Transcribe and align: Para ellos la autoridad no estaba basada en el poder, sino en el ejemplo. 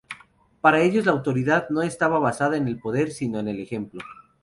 Para 0.61 0.81
ellos 0.81 1.05
la 1.05 1.11
autoridad 1.11 1.69
no 1.69 1.83
estaba 1.83 2.17
basada 2.17 2.57
en 2.57 2.67
el 2.67 2.79
poder, 2.79 3.11
sino 3.11 3.37
en 3.37 3.49
el 3.49 3.59
ejemplo. 3.59 4.01